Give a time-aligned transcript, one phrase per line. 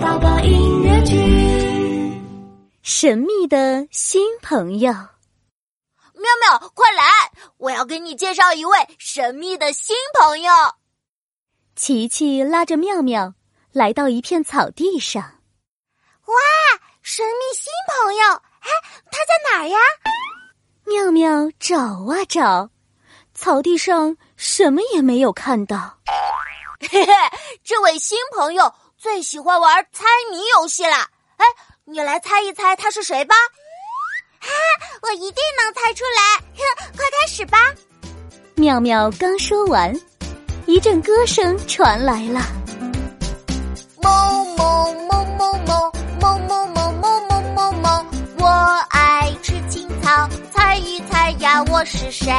[0.00, 1.14] 宝宝音乐剧，
[2.82, 4.90] 神秘的新朋友。
[4.90, 7.04] 妙妙，快来！
[7.58, 10.50] 我要给你介绍一位神秘的新朋友。
[11.76, 13.34] 琪琪拉着妙妙
[13.72, 15.22] 来到一片草地上。
[15.22, 16.34] 哇，
[17.02, 18.24] 神秘新朋友！
[18.60, 18.70] 哎，
[19.10, 19.78] 他在哪儿呀？
[20.86, 22.70] 妙妙找啊找，
[23.34, 25.98] 草地上什么也没有看到。
[26.90, 27.12] 嘿嘿，
[27.62, 30.94] 这位新朋友最喜欢玩猜谜游戏了。
[31.38, 31.46] 哎，
[31.86, 33.34] 你来猜一猜他是谁吧？
[34.38, 34.50] 哈，
[35.00, 36.44] 我一定能猜出来。
[36.54, 37.58] 哼，快开始吧。
[38.56, 39.98] 妙妙刚说完，
[40.66, 42.42] 一阵歌声传来了。
[44.02, 45.90] 某某某某某
[46.20, 48.06] 某某某某某某某，
[48.40, 48.48] 我
[48.90, 52.30] 爱吃青草，猜一猜呀，我是谁？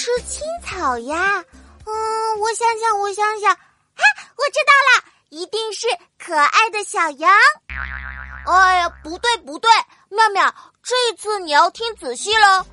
[0.00, 1.44] 吃青草呀，
[1.84, 4.02] 嗯，我想想，我想想，哈，
[4.34, 5.86] 我知道了，一定是
[6.18, 7.30] 可爱的小羊。
[8.46, 9.70] 哎呀，不对不对，
[10.08, 12.64] 妙妙，这次你要听仔细喽。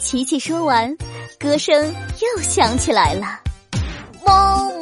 [0.00, 0.92] 琪琪说完，
[1.38, 3.38] 歌声又响起来了。
[4.26, 4.32] 某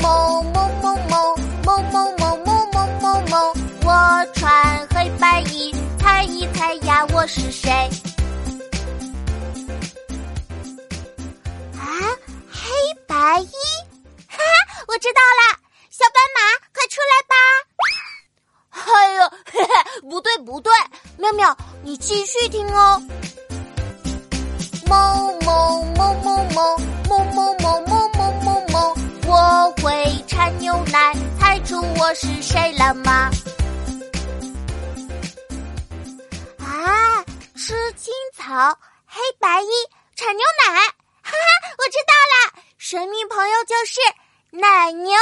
[0.01, 7.71] 某某某某某某某某某某某，我穿黑白衣，猜一猜呀，我是谁？
[14.99, 15.59] 知道了，
[15.91, 16.41] 小斑马，
[16.75, 17.35] 快出来吧！
[18.71, 20.73] 哎呦， 嘿嘿，不对不对，
[21.17, 23.01] 妙妙，你继续听哦。
[24.87, 24.97] 某
[25.41, 28.97] 某某某某某某某某某某某，
[29.27, 33.31] 我会产牛奶，猜出我是谁了吗？
[36.59, 37.23] 啊，
[37.55, 39.69] 吃青草，黑白衣，
[40.17, 40.75] 产牛奶，
[41.23, 42.63] 哈哈，我知道了。
[42.79, 44.01] 神秘朋友就是
[44.61, 45.13] 奶牛，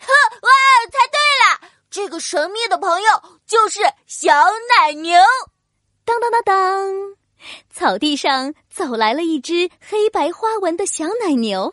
[0.00, 0.12] 呵
[0.42, 0.50] 哇！
[0.90, 4.32] 猜对了，这个神秘的朋友就是小
[4.76, 5.20] 奶牛。
[6.04, 6.92] 当当当当，
[7.72, 11.72] 草地上走来了一只黑白花纹的小奶牛，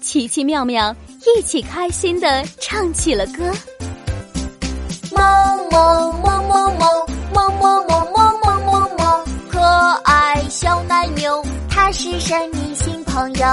[0.00, 0.94] 奇奇妙妙
[1.26, 3.50] 一起开心的唱起了歌。
[5.10, 5.22] 某
[5.70, 9.60] 某某某某某某某某某某某，可
[10.04, 13.46] 爱小奶牛，它是神秘新朋友。